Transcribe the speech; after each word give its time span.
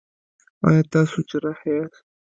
ایا 0.67 0.83
تاسو 0.93 1.17
جراح 1.29 1.59
یاست؟ 1.69 2.03